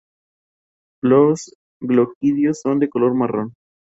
[1.03, 3.53] Los gloquidios son de color marrón.